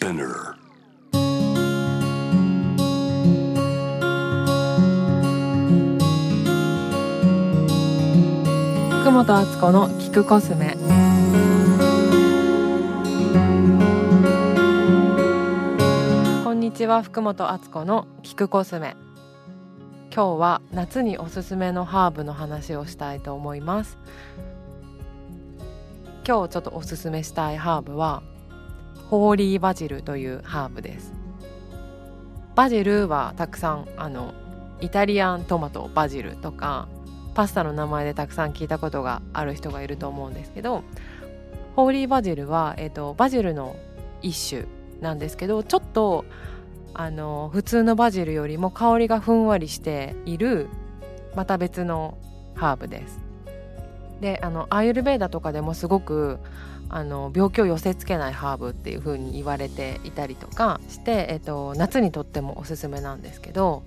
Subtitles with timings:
[0.00, 0.54] Spinner.
[9.02, 10.74] 福本敦子の聞くコスメ。
[16.44, 18.96] こんにちは福本敦子の聞くコスメ。
[20.14, 23.98] 今日は夏におすすめのハーブの話をしたいと思います。
[26.26, 28.22] 今日ちょっとおすすめしたいハーブは
[29.10, 31.12] ホーリーバジルというハーブです
[32.54, 34.34] バジルはたくさんあの
[34.80, 36.86] イタリアントマトバジルとか
[37.34, 40.84] パスタの名前でたくさん聞いたことがある人がいると思うんですけど
[41.74, 43.74] ホーリーバジルは、えーと、バジルの
[44.22, 44.66] 一種
[45.00, 46.24] なんですけどちょっと
[46.94, 50.68] あの普通のバジルよりも香りがふんわりしている
[51.34, 52.16] また別の
[52.54, 53.20] ハーブです。
[54.20, 56.38] であのアーユルベーダとかでもすごく
[56.92, 63.84] あの病気を寄せつけないハーブっていう風に言われていたりとかして、えっと、夏にとってもおすすめなんですけど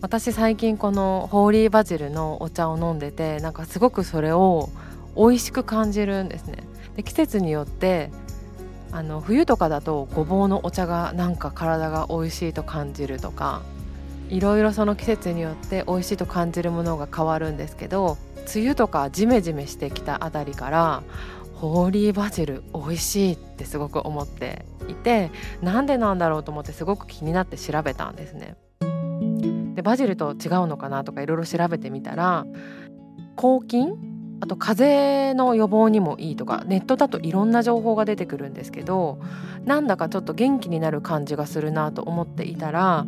[0.00, 4.68] 私最近このホーリーバジルのお茶を飲んでてなんかすごくそれを
[5.16, 6.64] 美味しく感じるんですね。
[6.96, 8.10] で季節によって
[8.90, 13.62] あの冬とかだとごぼうのお茶がなんか体が美味しいと感じるとか
[14.28, 18.18] いろいろその季節によって美味しいと感じるものが変わるんですけど
[18.54, 21.02] 梅雨とかジメジメしてきたあたりから
[21.68, 28.56] ホーリーバジル美味しいってすごく思っていてなんでなんだろうと思ってすごく気になって調べたんですね。
[29.74, 32.44] でバジルと違うのかなとかいろいろ調べてみたら
[33.36, 33.94] 抗菌？
[34.40, 39.20] あと風邪の予防にもいいとかネットだといろんな情報が出てくるんですけど
[39.64, 43.06] なんだかちょっと元気になる感じがするなと思っていたら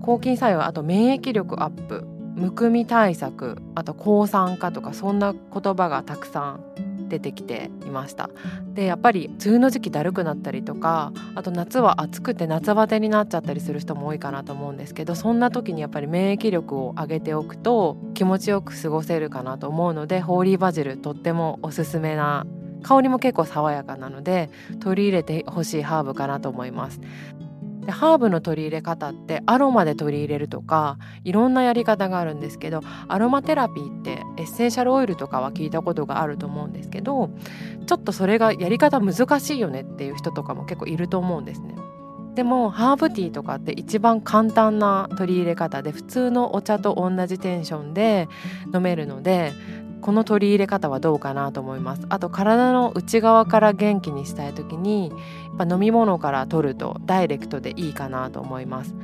[0.00, 6.64] 抗菌作用あと免疫力アップむくみ対策あと抗酸化とかそんな言葉がたくさん
[7.12, 8.30] 出てきていました。
[8.72, 22.46] でやっぱり梅雨の時期だるくなったりとかあと夏は暑くて夏バテになっちゃったりする人も多いかなと思うんですけどそんな時にやっぱり免疫力を上げておくと気持ちよく過ごせるかなと思うのでホーリーバジルとってもおすすめな
[22.82, 27.00] 香りも結構爽やかなので取り入れてほしいハーブかなと思います。
[27.84, 37.30] でハーブの取り入れ方ってアロマで取り入れるとかいろんなやり方があるんですけどアロマテラピーってエッセンシャルオイルとかは聞いたことがあると思うんですけど
[37.86, 41.74] ちょっとそれがやり方難しいよねっていう人とかも結構いると思うんですね。
[42.34, 48.26] でもハーブティーとかって一番簡単な取り入れ方で普通のお茶と同じテンションで
[48.74, 49.52] 飲めるので
[50.02, 52.02] この取り入れ方はどうかなと思います。
[52.08, 55.14] あと体の内側から元気にしたい時にや
[55.64, 58.94] っぱ飲み物から取るとダイレクトでいいかなと思います。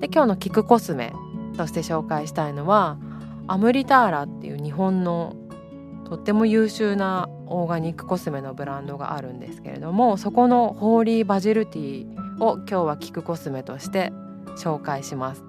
[0.00, 1.14] で今日のキクコスメ
[1.56, 2.98] として紹介したいのは
[3.46, 5.36] アムリターラっていう日本の
[6.04, 14.12] とっても優秀なオーガニックコスメのブランドがあるんですけれどもそこのホーリーバジルティーを今日はキクコスメとして
[14.56, 15.44] 紹介します。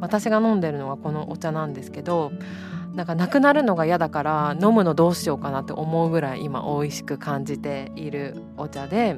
[0.00, 2.32] 私が飲んでるのはこのお茶なんですけど
[2.94, 9.16] なんかなくなるのが嫌だから飲むのどうしようかなって思うぐらい今美味しく感じているお茶で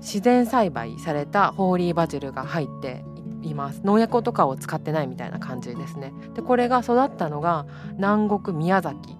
[0.00, 3.04] 自然栽培されたホーリーバジルが入って
[3.42, 3.80] います。
[3.84, 6.12] 農薬とかを使ってないみたいな感じですね。
[6.34, 7.66] でこれが育ったのが
[7.96, 9.16] 南国宮崎。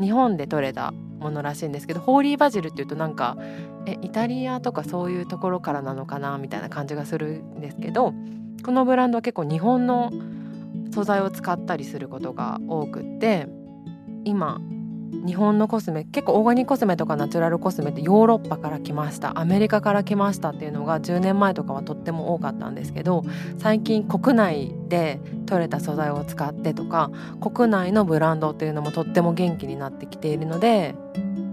[0.00, 3.36] 日本で採れたものらしいんですけどホーリーバジルっていうとなんか
[3.86, 8.12] えイタリアとかそういうところからなのかなみたいな感じがするんですけど
[8.64, 10.12] このブランドは結構日本の
[10.92, 13.48] 素材を使ったりすることが多くって
[14.24, 14.60] 今
[15.26, 23.22] 日本のコスメ結構オーガニックコスメとかナチュラルコスメってヨーロッパから来ましたアメリカから来ましたっていうのが10年前とかはとっても多かったんですけど
[23.58, 27.10] 最近国内で採れた素材を使ってとか
[27.40, 30.94] 国内のブランドっていうのもとっても元気になってきているので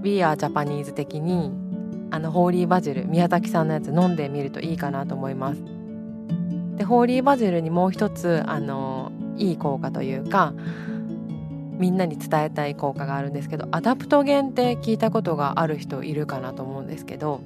[0.03, 1.51] We are Japanese 的に
[2.11, 5.61] あのホーリーバジル宮崎さんのやつ飲んでみるといいかなと思います。
[6.77, 10.53] でホーリーバジルにもう一つあのいい効果というか
[11.79, 17.41] みんなに伝えたい効果があるんですけどアダプトゲンって聞いたことがある人いるかなと思うんですけど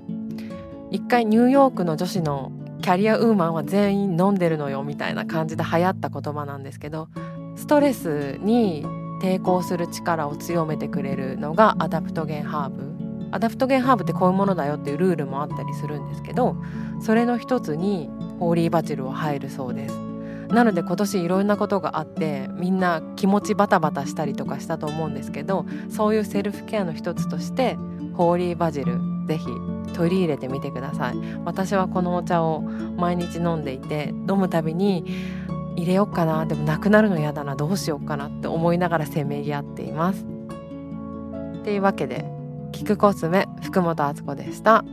[0.89, 2.51] 一回ニューヨークの女子の
[2.81, 7.07] キャリアウーマンは全員飲んでるのよみたいな感じで流行った言葉なんですけど
[7.55, 8.85] ストレスに
[9.21, 12.93] 抵抗する力を強めてくれるのがアダプトゲンハーブ。
[13.31, 16.55] アダプトゲンハーブってこういうものだよっていうルールもあったりするんですけど
[17.01, 18.07] それの一つに
[18.39, 20.12] ホーリーバジルは入るそうです。
[20.49, 27.77] なので今年いろんなことがあってみんな気持ちバタバタしたりとかしたと思うんですけどそういうセルフケアの一つとして
[28.13, 29.45] ホーリーバジルぜひ
[29.93, 35.05] 取り入れてみてください私はこのお茶を毎日飲んでいて飲むたびに
[35.75, 42.25] 入れようかなでもなくなるの嫌だなどうしようかなって思いながらせめぎ合っていますっていうわけで
[42.73, 44.83] 「キクコスメ福本敦子でした。